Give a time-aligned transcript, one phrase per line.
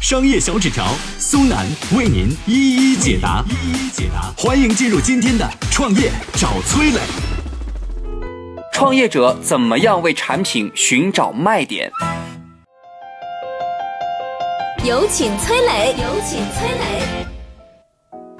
[0.00, 0.86] 商业小纸条
[1.18, 4.32] 苏南为您一一解答，一一解答。
[4.34, 6.98] 欢迎进入今天的创业找崔磊。
[8.72, 11.92] 创业者怎么样为产品寻找卖点？
[14.82, 17.26] 有请崔磊，有请崔磊。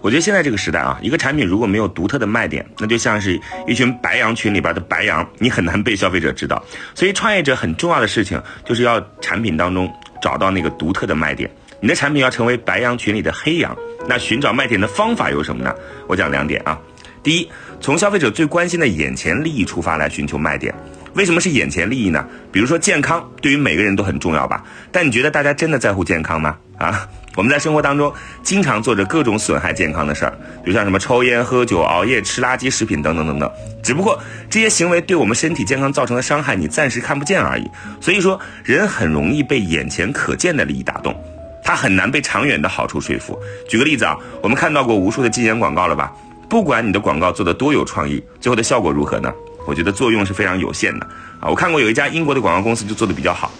[0.00, 6.64] 我觉得现在这个时代啊，一个产品如果没有独特的卖点，那就像是一群白羊群里边的白羊，你很难被消费者知道。
[6.94, 11.50] 所以，创业者很重要的事情就是要产品当中找到那个独特的卖点。
[11.80, 13.76] 你的产品要成为白羊群里的黑羊。
[14.06, 15.74] 那寻找卖点的方法有什么呢？
[16.06, 16.78] 我讲两点啊。
[17.22, 17.50] 第一，
[17.80, 20.74] 从消费者最关心的眼前利益出发来寻求卖点。
[21.14, 22.26] 为什么是眼前利益呢？
[22.50, 24.64] 比如说健康，对于每个人都很重要吧？
[24.90, 26.56] 但你觉得大家真的在乎健康吗？
[26.78, 27.08] 啊？
[27.38, 30.32] 我们在生活当中经常做着各种损害健康的事儿，
[30.64, 33.48] 比如像什么抽烟、喝酒、熬夜、吃垃圾食品等等等等。
[33.80, 34.18] 只不过
[34.50, 37.64] 这些行为对我们身体健康造成的伤害，你暂时看不见而已。
[38.00, 41.14] 所以说，人很容易被眼前可见的利益打动，
[41.62, 43.38] 他很难被长远的好处说服。
[43.68, 46.12] 举个例子啊，我们看到过无数的禁烟广告了吧？
[46.48, 49.32] 不管你的广告做的多有创意，最后的效果如何呢？
[49.64, 51.06] 我觉得作用是非常有限的
[51.38, 51.48] 啊。
[51.48, 53.52] 我看过有一家英国的广告公司就做的比较好。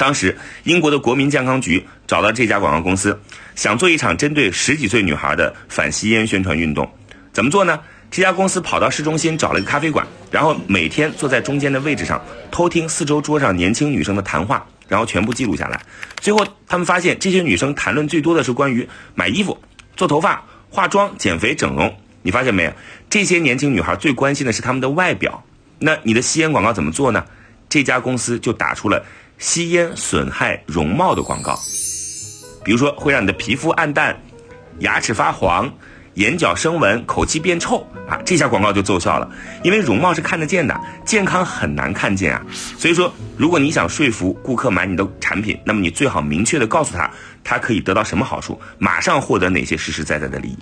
[0.00, 0.34] 当时，
[0.64, 3.20] 英国的国民健康局找到这家广告公司，
[3.54, 6.90] 想做一场针对十几岁女孩的反吸烟宣传运动。
[7.34, 7.78] 怎么做呢？
[8.10, 12.18] 这家公司跑到市中心找了一个咖啡馆，然后每天坐在中间的位置上
[12.50, 15.78] 偷听四周桌上年轻女生的谈话，然后全部记录下来。
[16.18, 19.58] 最后，他们发现这些女生谈论最多的是关于买衣服、
[19.96, 21.94] 做头发、化妆、减肥、整容。
[22.22, 22.72] 你发现没有？
[23.10, 25.44] 这些年轻女孩最关心的是她们的外表。
[25.78, 27.22] 那你的吸烟广告怎么做呢？
[27.68, 29.04] 这家公司就打出了。
[29.40, 31.58] 吸烟损害容貌的广告，
[32.62, 34.14] 比如说会让你的皮肤暗淡、
[34.80, 35.72] 牙齿发黄、
[36.14, 39.26] 眼角生纹、口气变臭啊，这下广告就奏效了。
[39.64, 42.44] 因为容貌是看得见的，健康很难看见啊。
[42.52, 47.10] 所以说，如果你想说服顾客买你的产品，那么你最好明确的告诉他，
[47.42, 50.58] 他可以得到什么好处，马上获得哪些实实在在的利益。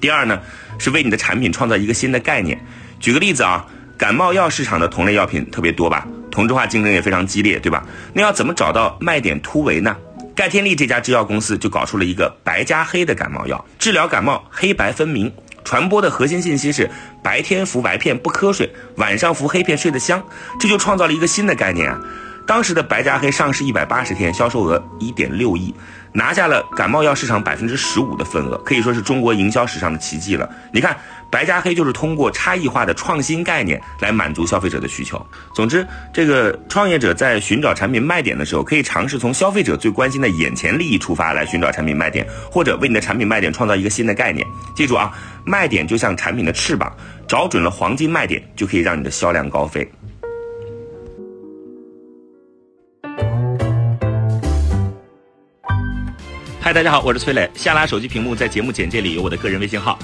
[0.00, 0.40] 第二呢，
[0.78, 2.58] 是为你的产品创造一个新的概念。
[3.00, 3.66] 举个例子啊，
[3.98, 6.08] 感冒药市场的同类药品特别多吧？
[6.30, 7.84] 同质化竞争也非常激烈，对吧？
[8.12, 9.96] 那要怎么找到卖点突围呢？
[10.34, 15.32] 盖天利这家制药公司就搞出了一个白加黑的感冒药，治疗感冒黑白分明，
[15.64, 16.88] 传播的核心信息是
[17.22, 20.22] 白天服白片不瞌睡，晚上服黑片睡得香，
[20.60, 22.00] 这就创造了一个新的概念啊！
[22.46, 25.74] 当时的白加黑上市一百八十天，销售额一点六亿。
[26.12, 30.48] 拿下了感冒药市场百分之十五的份额，可以说是中国营销史上的奇迹了。
[30.72, 30.96] 你看，
[31.30, 35.24] 白加黑就是通过差异化的创新概念来满足消费者的需求。
[35.54, 44.46] 总之，这个创业者在寻找产品卖点的时候，可以尝试从消费者最关心的眼前利益出发来寻找产品卖点，或者为你的产品卖点创造一个新的概念。
[44.74, 45.12] 记住啊，
[45.44, 46.90] 卖点就像产品的翅膀，
[47.26, 49.86] 找准了黄金卖点，就可以让你的销量高飞。
[56.60, 57.50] 嗨，大家好，我是崔磊。
[57.54, 59.98] 下拉手机屏幕，在节目简介里有我的个人微信号。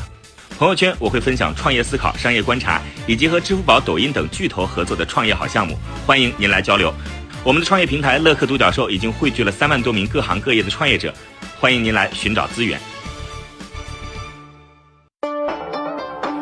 [0.64, 5.76] 朋友圈我会分享创业思考、商业观察，以及和支付宝、抖音等巨头合作的创业好项目，
[6.06, 6.90] 欢迎您来交流。
[7.44, 11.12] 我们的创业平台乐客独角兽已经汇聚了三万多名各行各业的创业者，
[11.60, 12.80] 欢迎您来寻找资源。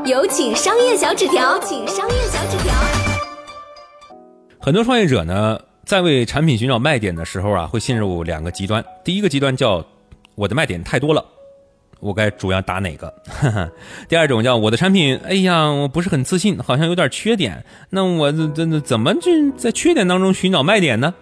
[0.04, 2.72] 有请商业小纸条，请商业小纸条。
[4.60, 8.84] 很多创业者呢，在为产品寻找卖点的时候啊，会陷入两个极端。
[9.04, 9.84] 第一个极端叫。
[10.34, 11.22] 我的卖点太多了，
[12.02, 13.14] 我该主要打哪个？
[14.08, 17.64] 第二种叫我的产品，哎呀，我不是很自信，好像有点缺点。
[17.90, 21.14] 那我这这怎么去在缺点当中寻找卖点呢？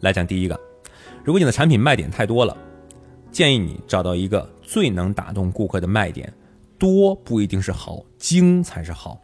[0.00, 0.58] 来讲第一个，
[1.22, 2.56] 如果你的产品卖点太多了，
[3.30, 6.32] 建议你找到一个最能打动顾客的卖点。
[6.78, 9.18] 多不一定是好，精才是好。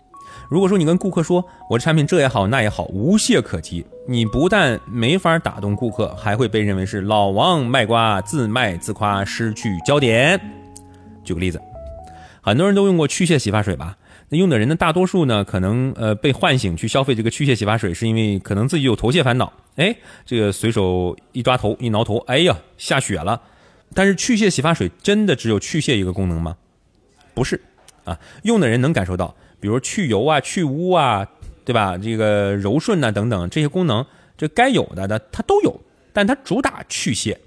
[0.48, 10.40] 如果说你跟顾客说我的产品这也好那也好，无懈可击，你不但没法打动顾客，还会被认为是老王卖瓜，自卖自夸，失去焦点。
[11.22, 11.62] 举个例子，
[12.40, 13.96] 很多人都用过去屑洗发水吧？
[14.28, 19.52] 那用的人的大多数呢，可能呃被唤醒去消费这个去屑洗发水，是因为可能自己有头屑烦恼。
[19.76, 19.94] 哎，
[20.26, 23.40] 这个随手一抓头一挠头，哎呀下雪了。
[23.94, 26.56] 但是去屑洗发水真的只有去屑一个功能吗？
[27.32, 27.60] 不是，
[28.02, 29.32] 啊，用的人能感受到。
[29.60, 31.28] 比如去油啊、去污啊，
[31.64, 31.96] 对吧？
[31.98, 34.04] 这个柔顺呐等等这些功能，
[34.36, 35.80] 这该有的的它都有，
[36.12, 37.38] 但它主打去屑。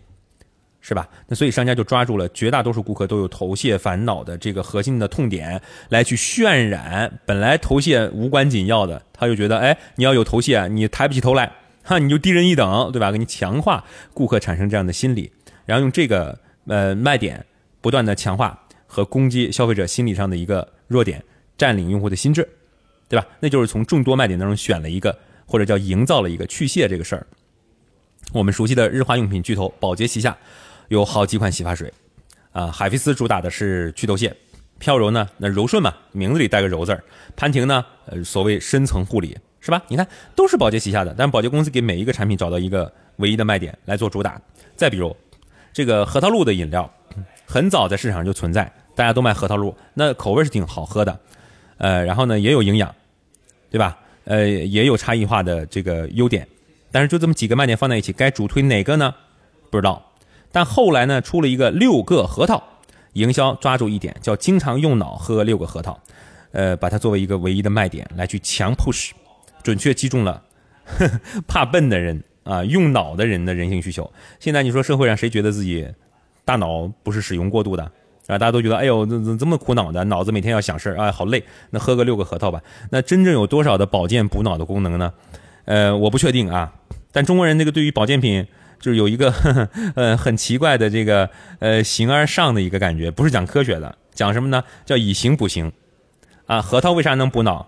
[0.86, 1.08] 是吧？
[1.28, 11.50] 那所以商家就抓住了绝大多数顾客都有头屑烦恼的这个核心的痛点，来去渲染本来头屑无关紧要的，他就觉得，哎，你要有头屑，你抬不起头来，
[11.84, 13.14] 哈，你就低人一等，对吧？
[13.14, 13.82] 给你强化
[14.14, 15.32] 顾客产生这样的心理，
[15.66, 16.38] 然后用这个
[16.68, 17.46] 呃卖点
[17.80, 21.24] 不断的强化和攻击消费者心理上的一个弱点，
[21.58, 22.46] 占领用户的心智，
[23.08, 23.26] 对吧？
[23.40, 27.26] 那就是从众多卖点当中选了一个，或者叫营造了一个去屑这个事儿。
[28.32, 30.36] 我们熟悉的日化用品巨头宝洁旗下
[30.88, 31.94] 有好几款洗发水，
[32.52, 34.36] 啊，海飞丝主打的是祛痘屑，
[34.80, 37.04] 飘柔呢，那柔顺嘛，名字里带个柔字儿，
[37.36, 39.84] 潘婷呢，呃，所谓深层护理，是吧？
[39.88, 44.42] 你看都是宝洁旗下的，但宝洁公司给每一个产品找到一个唯一的卖点来做主打。
[44.76, 45.16] 再比如
[45.72, 46.92] 这个核桃露的饮料，
[47.46, 51.20] 很早在市场上就存在，大家都卖核桃露，那口味是挺好喝的，
[51.78, 52.94] 呃，然后呢也有营养，
[53.70, 54.00] 对吧？
[54.26, 56.48] 呃，也有差异化的这个优点。
[56.92, 59.14] 但是就这么几个卖点放在一起，该主推哪个呢？
[59.70, 60.12] 不知道。
[60.52, 62.62] 但后来呢，出了一个六个核桃，
[63.14, 66.00] 营销抓住一点，叫经常用脑喝六个核桃，
[66.52, 69.10] 呃，把它作为一个唯一的卖点来去强 push，
[69.64, 70.44] 准确击中了
[70.86, 74.10] 呵 呵怕笨的人啊，用脑的人的人性需求。
[74.40, 75.88] 现在你说社会上谁觉得自己
[76.46, 77.92] 大脑不是使用过度的
[78.28, 78.38] 啊？
[78.38, 80.04] 大家都觉得哎呦，怎怎这么苦恼的？
[80.06, 81.44] 脑子每天要想事儿啊，好累。
[81.72, 82.62] 那喝个六个核桃吧。
[82.92, 85.14] 那真正有多少的保健补脑的功能呢？
[85.66, 86.74] 呃，我不确定啊。
[87.12, 88.48] 但中国人那个对于保健品
[88.80, 91.30] 就是有一个呵 呵呃很奇怪的这个
[91.60, 94.64] 呃形而上的一个感觉，不是讲科学的，讲什么呢？
[94.86, 95.72] 叫以形补形
[96.46, 96.62] 啊。
[96.62, 97.68] 核桃为啥能补脑？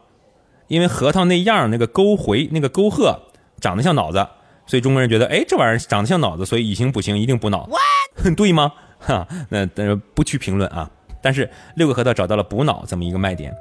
[0.67, 3.19] 因为核桃那样那个沟回那个沟壑
[3.61, 4.27] 长得像脑子，
[4.65, 7.69] 所以中国人觉得哎这玩意儿长得像脑子，所以以形补形一定补脑，
[8.35, 8.71] 对吗？
[9.05, 10.89] 哈， 那但是不去评论啊。
[11.21, 13.53] 但是六个核桃找到了补脑这么一个卖点。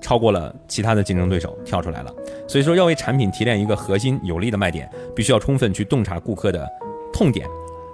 [0.00, 2.12] 超过了其他的竞争对手，跳出来了。
[2.48, 6.68] 所以说，要为产品提炼一个核心有力的卖点，必须要充分去洞察顾客的
[7.12, 7.46] 痛点，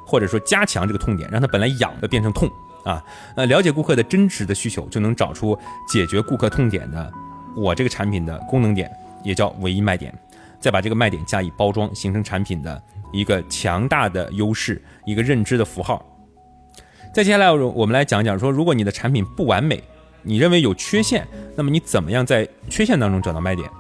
[0.07, 2.49] 或者说加强这个痛点，让他本来痒的变成痛
[2.83, 3.05] 啊。
[3.37, 5.57] 呃，了解顾客的真实的需求，就能找出
[5.87, 7.13] 解决顾客痛点的
[7.55, 8.91] 我这个产品的功能点，
[9.23, 10.11] 也叫唯一卖点。
[10.59, 12.83] 再把这个卖点加以包装，形成产品的
[13.13, 16.03] 一个强大的优势，一个认知的符号。
[17.15, 19.83] 再接下来，我我们来讲讲说，如果你的产品不完美。
[20.23, 21.27] 你认为有缺陷，
[21.57, 23.71] 那么你怎么样在缺陷当中找到卖点？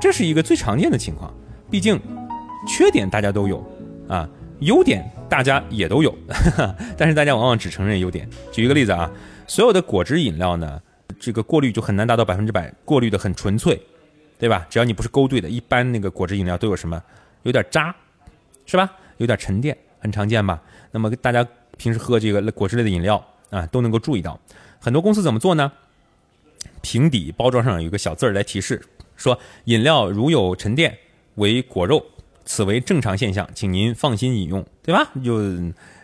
[0.00, 1.32] 这是一个最常见的情况。
[1.70, 1.98] 毕竟，
[2.66, 3.64] 缺点大家都有
[4.08, 4.28] 啊，
[4.58, 6.14] 优点大家也都有，
[6.96, 8.28] 但是大家往往只承认优点。
[8.50, 9.10] 举一个例子啊，
[9.46, 10.82] 所有的果汁饮料呢，
[11.18, 13.80] 这个过滤就很难达到百分之百过滤的很纯粹，
[14.36, 14.66] 对吧？
[14.68, 17.00] 只要你不是勾兑的，一般那个果汁饮料都有什么？
[17.44, 17.94] 有点渣，
[18.66, 18.90] 是吧？
[19.18, 20.60] 有点沉淀，很常见吧？
[20.90, 21.46] 那么大家
[21.78, 24.38] 平时喝这个果汁类的饮料啊，都能够注意到。
[24.78, 25.72] 很多公司怎么做呢？
[26.82, 28.80] 瓶底包装上有一个小字儿来提示，
[29.16, 30.96] 说饮料如有沉淀
[31.36, 32.04] 为果肉，
[32.44, 35.10] 此为正常现象，请您放心饮用，对吧？
[35.24, 35.36] 就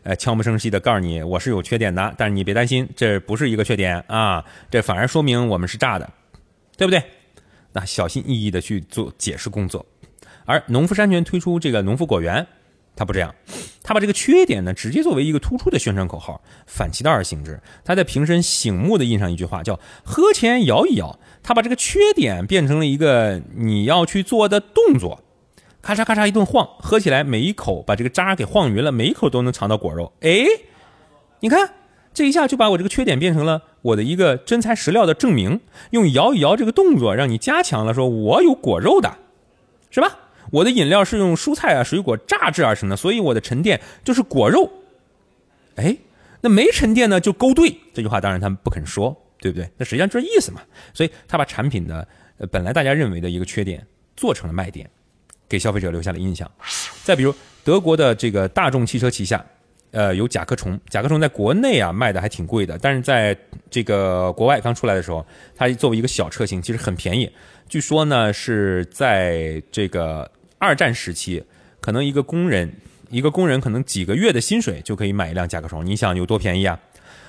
[0.02, 6.10] 呃悄无声息的告诉你我是有缺点的，但是你别担心，这不是一个缺点啊，这反而说明我们是炸的，
[6.76, 7.02] 对不对？
[7.72, 9.84] 那小心翼翼的去做解释工作。
[10.44, 12.46] 而农夫山泉推出这个农夫果园。
[12.96, 13.34] 他不这样，
[13.82, 17.60] 他把这个缺点呢，直接作为一个突出的宣传口号，反其道而行之。
[17.84, 21.18] 他在瓶身醒目的印上一句话，叫“喝前摇一摇”。
[21.42, 25.20] 他把这个缺点变成了一个你要去做的动作，
[25.82, 30.12] 咔嚓咔嚓一顿晃，喝起来每一口把这个渣给晃匀了，每一口都能尝到果肉。
[30.20, 30.46] 哎，
[31.40, 31.74] 你看
[32.14, 35.60] 这一下就把我这个缺点变成了我的一个真材实料的证明，
[35.90, 39.18] 用摇一摇这个动作让你加强了，说我有果肉的，
[39.90, 40.20] 是吧？
[40.50, 44.70] 我的饮料是用蔬菜啊、水果榨制而成的，所以我的沉淀就是果肉。
[45.76, 45.96] 哎，
[46.40, 47.76] 那没沉淀呢，就勾兑。
[47.92, 49.68] 这句话当然他们不肯说，对不对？
[49.76, 50.60] 那实际上这是意思嘛。
[50.92, 52.06] 所以他把产品的
[52.50, 53.84] 本来大家认为的一个缺点
[54.16, 54.88] 做成了卖点，
[55.48, 56.50] 给消费者留下了印象。
[57.02, 57.34] 再比如
[57.64, 59.44] 德国的这个大众汽车旗下，
[59.94, 60.78] 呃，有甲壳虫。
[60.90, 63.34] 甲壳虫在国内啊卖的还挺贵的，但是在
[63.70, 65.24] 这个国外刚出来的时候，
[65.56, 67.30] 它作为一个小车型，其实很便宜。
[67.68, 70.30] 据说呢是在这个。
[70.56, 71.44] 二战时期，
[71.78, 72.72] 可能一个工人，
[73.10, 76.80] 一个工人可能几个月的薪水就可以买一辆甲壳虫，你想有多便宜啊？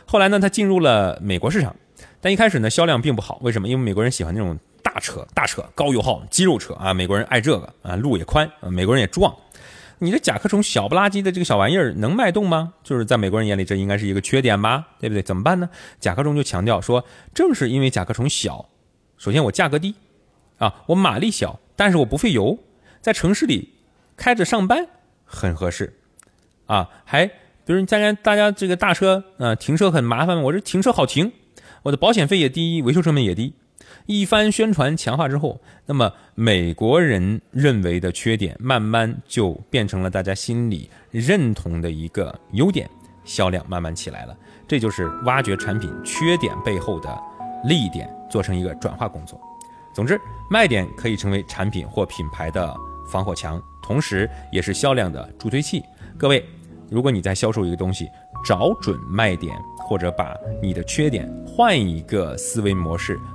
[0.06, 1.76] 后来呢，它进入了美国市场，
[2.22, 3.38] 但一开始呢销量并不好。
[3.42, 3.68] 为什么？
[3.68, 9.36] 因为美国人喜欢那种大车、大车、高油耗、肌肉车啊，美国人爱这个啊，路也宽，美国人也壮。
[10.00, 12.74] 你这甲壳虫小不拉几的这个小玩意儿能卖动吗？
[12.84, 15.22] 就是在美国人眼里，这应该是一个缺点吧，对不对？
[15.22, 15.70] 怎么办呢？
[16.00, 18.68] 甲壳虫就强调说，正是因为甲壳虫小，
[19.18, 19.96] 首先我价格低，
[20.58, 22.60] 啊，我马力小，但是我不费油。
[23.02, 23.74] 在城市里
[24.18, 24.88] 开着上班
[25.24, 25.94] 很合适，
[26.66, 31.32] 啊，还比如大家大家这个大车啊停车很麻烦，我这停车好停，
[31.84, 33.54] 我的保险费也低，维修成本也低。
[34.06, 42.90] 一番宣传强化之后，那么美国人认为的缺点，慢慢就变成了大家心里认同的一个优点，
[43.24, 44.38] 销量慢慢起来了。
[44.68, 47.22] 这就是挖掘产品缺点背后的
[47.66, 49.40] 利点，做成一个转化工作。
[49.94, 52.76] 总之，卖点可以成为产品或品牌的
[53.10, 55.82] 防火墙，同时也是销量的助推器。
[56.18, 56.44] 各位，
[56.90, 58.10] 如果你在销售一个东西，
[58.44, 59.56] 找准卖点，
[59.88, 63.20] 或者把你的缺点换一个思维模式，